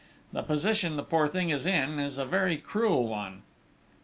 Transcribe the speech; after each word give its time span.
The 0.33 0.41
position 0.41 0.95
the 0.95 1.03
poor 1.03 1.27
thing 1.27 1.51
is 1.51 1.67
in 1.67 1.99
is 1.99 2.17
a 2.17 2.25
very 2.25 2.57
cruel 2.57 3.07
one!" 3.07 3.43